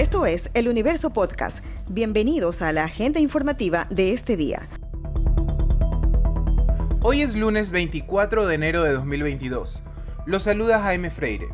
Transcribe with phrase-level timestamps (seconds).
[0.00, 1.62] Esto es El Universo Podcast.
[1.86, 4.66] Bienvenidos a la agenda informativa de este día.
[7.02, 9.82] Hoy es lunes 24 de enero de 2022.
[10.24, 11.48] Los saluda Jaime Freire.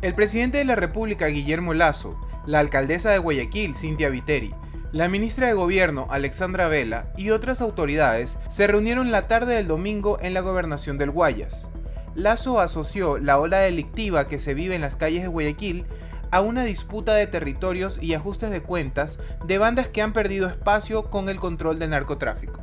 [0.00, 4.54] El presidente de la República, Guillermo Lazo, la alcaldesa de Guayaquil, Cintia Viteri,
[4.92, 10.16] la ministra de Gobierno, Alexandra Vela, y otras autoridades se reunieron la tarde del domingo
[10.22, 11.66] en la gobernación del Guayas.
[12.14, 15.84] Lazo asoció la ola delictiva que se vive en las calles de Guayaquil
[16.36, 21.04] a una disputa de territorios y ajustes de cuentas de bandas que han perdido espacio
[21.04, 22.60] con el control del narcotráfico.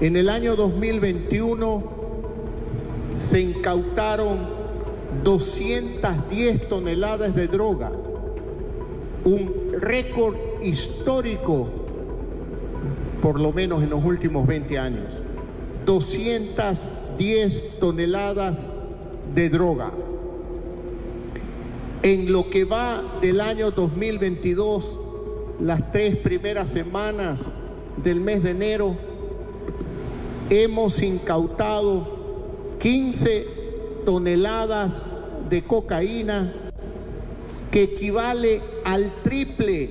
[0.00, 1.82] En el año 2021
[3.16, 4.46] se incautaron
[5.24, 7.90] 210 toneladas de droga,
[9.24, 11.68] un récord histórico,
[13.20, 15.12] por lo menos en los últimos 20 años.
[15.84, 18.60] 210 toneladas
[19.34, 19.90] de droga.
[22.02, 24.96] En lo que va del año 2022,
[25.60, 27.42] las tres primeras semanas
[28.02, 28.96] del mes de enero,
[30.50, 33.46] hemos incautado 15
[34.04, 35.06] toneladas
[35.48, 36.52] de cocaína,
[37.70, 39.88] que equivale al triple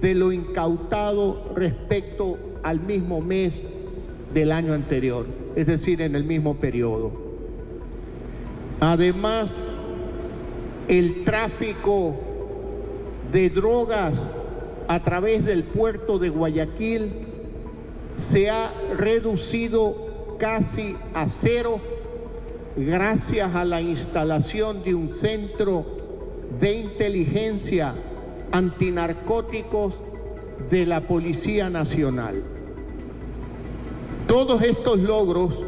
[0.00, 3.64] de lo incautado respecto al mismo mes
[4.32, 7.12] del año anterior, es decir, en el mismo periodo.
[8.80, 9.74] Además,
[10.88, 12.14] el tráfico
[13.32, 14.30] de drogas
[14.88, 17.10] a través del puerto de Guayaquil
[18.14, 21.80] se ha reducido casi a cero
[22.76, 25.84] gracias a la instalación de un centro
[26.60, 27.94] de inteligencia
[28.52, 30.00] antinarcóticos
[30.70, 32.42] de la Policía Nacional.
[34.28, 35.60] Todos estos logros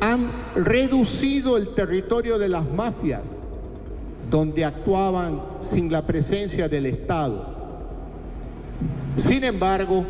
[0.00, 3.22] han reducido el territorio de las mafias
[4.30, 7.54] donde actuaban sin la presencia del Estado.
[9.16, 10.04] Sin embargo,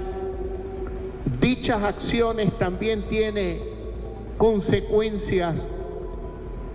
[1.40, 3.58] dichas acciones también tienen
[4.38, 5.56] consecuencias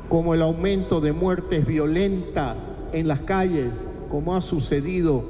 [0.08, 3.72] como el aumento de muertes violentas en las calles,
[4.10, 5.24] como ha sucedido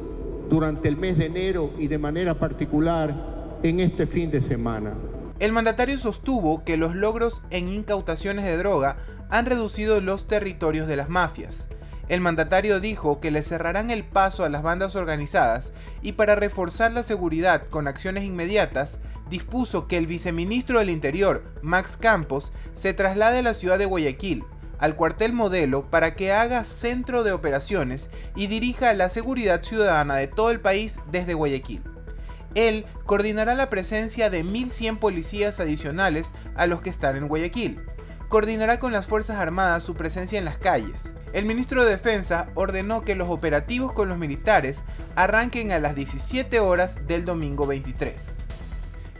[0.49, 3.13] durante el mes de enero y de manera particular
[3.61, 4.93] en este fin de semana.
[5.39, 8.97] El mandatario sostuvo que los logros en incautaciones de droga
[9.29, 11.67] han reducido los territorios de las mafias.
[12.09, 15.71] El mandatario dijo que le cerrarán el paso a las bandas organizadas
[16.01, 18.99] y para reforzar la seguridad con acciones inmediatas,
[19.29, 24.43] dispuso que el viceministro del Interior, Max Campos, se traslade a la ciudad de Guayaquil
[24.79, 30.27] al cuartel modelo para que haga centro de operaciones y dirija la seguridad ciudadana de
[30.27, 31.83] todo el país desde Guayaquil.
[32.55, 37.79] Él coordinará la presencia de 1.100 policías adicionales a los que están en Guayaquil.
[38.29, 41.13] Coordinará con las Fuerzas Armadas su presencia en las calles.
[41.33, 44.83] El ministro de Defensa ordenó que los operativos con los militares
[45.15, 48.37] arranquen a las 17 horas del domingo 23.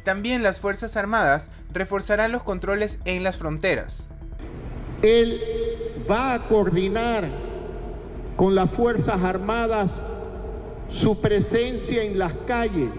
[0.04, 4.08] También las Fuerzas Armadas reforzarán los controles en las fronteras.
[5.02, 5.42] Él
[6.10, 7.28] va a coordinar
[8.36, 10.04] con las Fuerzas Armadas
[10.88, 12.92] su presencia en las calles.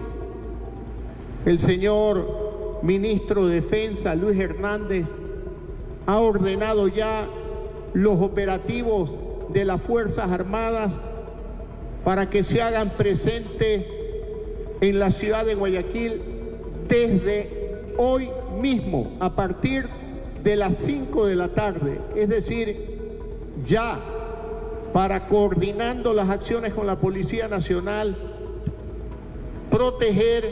[1.45, 5.07] El señor ministro de Defensa, Luis Hernández,
[6.05, 7.27] ha ordenado ya
[7.93, 9.17] los operativos
[9.49, 10.93] de las Fuerzas Armadas
[12.03, 13.85] para que se hagan presente
[14.81, 16.21] en la ciudad de Guayaquil
[16.87, 17.49] desde
[17.97, 18.29] hoy
[18.59, 19.87] mismo, a partir
[20.43, 22.75] de las 5 de la tarde, es decir,
[23.65, 23.99] ya
[24.91, 28.15] para coordinando las acciones con la Policía Nacional,
[29.69, 30.51] proteger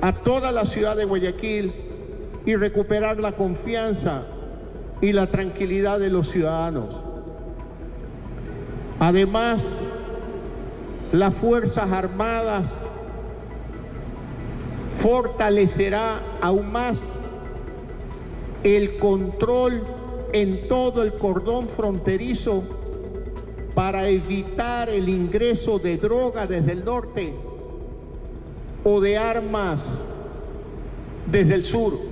[0.00, 1.72] a toda la ciudad de Guayaquil
[2.44, 4.22] y recuperar la confianza
[5.00, 6.96] y la tranquilidad de los ciudadanos.
[9.00, 9.82] Además,
[11.12, 12.80] las Fuerzas Armadas
[14.98, 17.14] fortalecerá aún más
[18.64, 19.80] el control
[20.32, 22.64] en todo el cordón fronterizo
[23.74, 27.32] para evitar el ingreso de droga desde el norte
[28.82, 30.06] o de armas
[31.30, 32.07] desde el sur.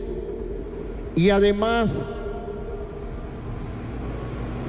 [1.16, 2.06] Y además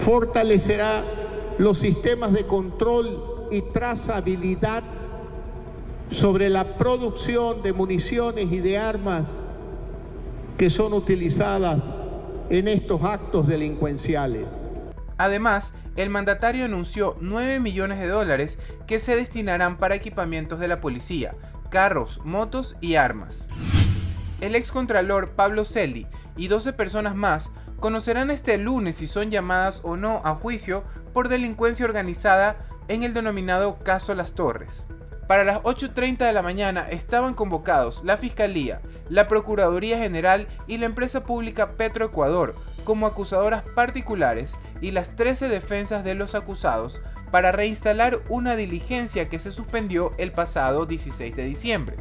[0.04, 1.04] fortalecerá
[1.58, 4.84] los sistemas de control y trazabilidad
[6.10, 9.28] sobre la producción de municiones y de armas
[10.58, 11.84] que son utilizadas
[12.50, 14.48] en estos actos delincuenciales.
[15.18, 20.80] Además, el mandatario anunció 9 millones de dólares que se destinarán para equipamientos de la
[20.80, 21.32] policía,
[21.70, 23.50] carros, motos y armas.
[24.40, 26.08] El excontralor Pablo Celi
[26.38, 27.50] y 12 personas más
[27.80, 32.58] conocerán este lunes si son llamadas o no a juicio por delincuencia organizada
[32.88, 34.88] en el denominado caso Las Torres.
[35.28, 40.86] Para las 8.30 de la mañana estaban convocados la Fiscalía, la Procuraduría General y la
[40.86, 42.56] empresa pública Petroecuador
[42.86, 47.02] como acusadoras particulares y las 13 defensas de los acusados
[47.32, 51.98] para reinstalar una diligencia que se suspendió el pasado 16 de diciembre.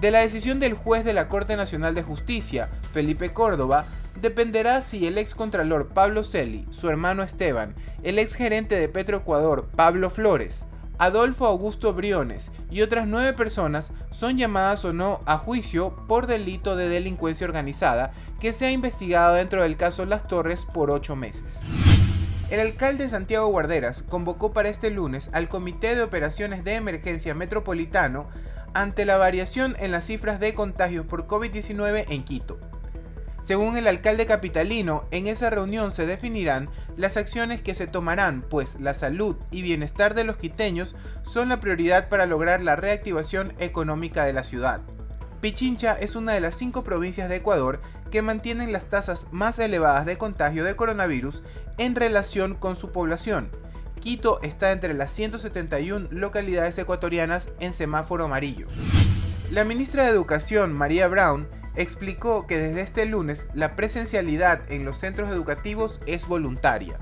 [0.00, 3.84] De la decisión del juez de la Corte Nacional de Justicia, Felipe Córdoba,
[4.20, 7.74] dependerá si el ex contralor Pablo Celi, su hermano Esteban,
[8.04, 10.66] el ex gerente de Petroecuador Pablo Flores,
[10.98, 16.76] Adolfo Augusto Briones y otras nueve personas son llamadas o no a juicio por delito
[16.76, 21.62] de delincuencia organizada que se ha investigado dentro del caso Las Torres por ocho meses.
[22.50, 28.28] El alcalde Santiago Guarderas convocó para este lunes al Comité de Operaciones de Emergencia Metropolitano
[28.74, 32.58] ante la variación en las cifras de contagios por COVID-19 en Quito.
[33.42, 38.78] Según el alcalde capitalino, en esa reunión se definirán las acciones que se tomarán, pues
[38.80, 44.24] la salud y bienestar de los quiteños son la prioridad para lograr la reactivación económica
[44.24, 44.82] de la ciudad.
[45.40, 47.80] Pichincha es una de las cinco provincias de Ecuador
[48.10, 51.42] que mantienen las tasas más elevadas de contagio de coronavirus
[51.78, 53.50] en relación con su población.
[54.00, 58.66] Quito está entre las 171 localidades ecuatorianas en semáforo amarillo.
[59.50, 64.98] La ministra de Educación, María Brown, explicó que desde este lunes la presencialidad en los
[64.98, 66.98] centros educativos es voluntaria.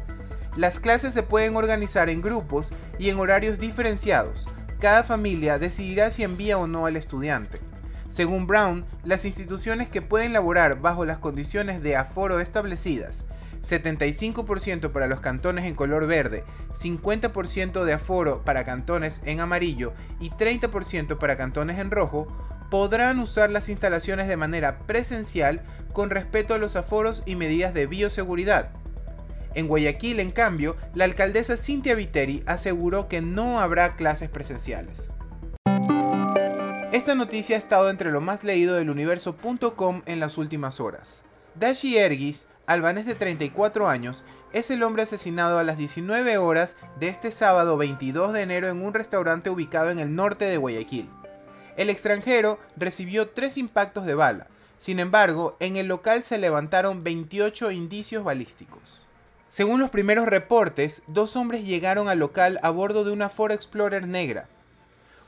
[0.56, 4.48] Las clases se pueden organizar en grupos y en horarios diferenciados.
[4.80, 7.60] Cada familia decidirá si envía o no al estudiante.
[8.08, 13.24] Según Brown, las instituciones que pueden laborar bajo las condiciones de aforo establecidas,
[13.68, 20.30] 75% para los cantones en color verde, 50% de aforo para cantones en amarillo y
[20.30, 22.28] 30% para cantones en rojo,
[22.70, 27.86] podrán usar las instalaciones de manera presencial con respeto a los aforos y medidas de
[27.86, 28.70] bioseguridad.
[29.54, 35.12] En Guayaquil, en cambio, la alcaldesa Cintia Viteri aseguró que no habrá clases presenciales.
[36.92, 41.22] Esta noticia ha estado entre lo más leído del universo.com en las últimas horas.
[41.54, 47.08] Dashi Ergis, albanés de 34 años, es el hombre asesinado a las 19 horas de
[47.08, 51.08] este sábado 22 de enero en un restaurante ubicado en el norte de Guayaquil.
[51.76, 54.46] El extranjero recibió tres impactos de bala.
[54.78, 59.06] Sin embargo, en el local se levantaron 28 indicios balísticos.
[59.48, 64.06] Según los primeros reportes, dos hombres llegaron al local a bordo de una Ford Explorer
[64.06, 64.48] negra.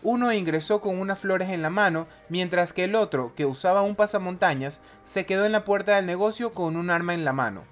[0.02, 3.96] Uno ingresó con unas flores en la mano, mientras que el otro, que usaba un
[3.96, 7.64] pasamontañas, se quedó en la puerta del negocio con un arma en la mano.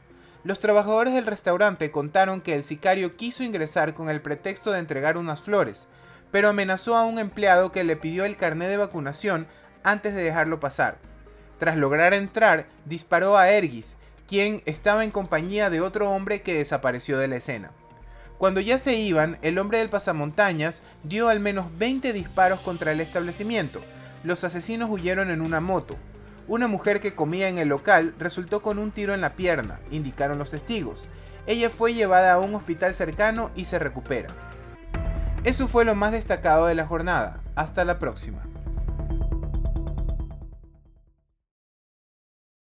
[0.43, 5.17] Los trabajadores del restaurante contaron que el sicario quiso ingresar con el pretexto de entregar
[5.17, 5.87] unas flores,
[6.31, 9.46] pero amenazó a un empleado que le pidió el carné de vacunación
[9.84, 10.99] antes de dejarlo pasar.
[11.58, 13.96] Tras lograr entrar, disparó a Ergis,
[14.26, 17.70] quien estaba en compañía de otro hombre que desapareció de la escena.
[18.38, 23.00] Cuando ya se iban, el hombre del pasamontañas dio al menos 20 disparos contra el
[23.00, 23.80] establecimiento.
[24.24, 25.96] Los asesinos huyeron en una moto.
[26.46, 30.38] Una mujer que comía en el local resultó con un tiro en la pierna, indicaron
[30.38, 31.08] los testigos.
[31.46, 34.28] Ella fue llevada a un hospital cercano y se recupera.
[35.44, 37.40] Eso fue lo más destacado de la jornada.
[37.54, 38.42] Hasta la próxima.